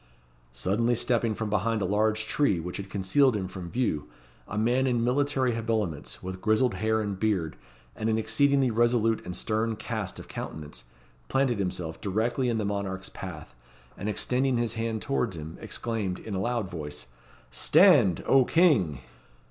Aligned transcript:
Suddenly 0.51 0.95
stepping 0.95 1.35
from 1.35 1.51
behind 1.51 1.79
a 1.79 1.85
large 1.85 2.25
tree 2.25 2.59
which 2.59 2.77
had 2.77 2.89
concealed 2.89 3.35
him 3.35 3.47
from 3.47 3.69
view, 3.69 4.07
a 4.47 4.57
man 4.57 4.87
in 4.87 5.03
military 5.03 5.53
habiliments, 5.53 6.23
with 6.23 6.41
grizzled 6.41 6.73
hair 6.73 7.01
and 7.01 7.19
beard, 7.19 7.55
and 7.95 8.09
an 8.09 8.17
exceedingly 8.17 8.71
resolute 8.71 9.23
and 9.23 9.35
stern 9.35 9.75
cast 9.75 10.17
of 10.17 10.27
countenance, 10.27 10.85
planted 11.27 11.59
himself 11.59 12.01
directly 12.01 12.49
in 12.49 12.57
the 12.57 12.65
monarch's 12.65 13.09
path, 13.09 13.53
and 13.95 14.09
extending 14.09 14.57
his 14.57 14.73
hand 14.73 15.03
towards 15.03 15.37
him, 15.37 15.55
exclaimed, 15.61 16.17
in 16.17 16.33
a 16.33 16.41
loud 16.41 16.67
voice, 16.67 17.05
"Stand! 17.51 18.23
O 18.25 18.43
King!" 18.43 19.01